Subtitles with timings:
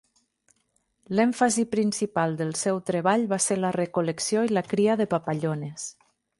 [1.19, 5.89] L'èmfasi principal del seu treball va ser la recol·lecció i la cria de papallones.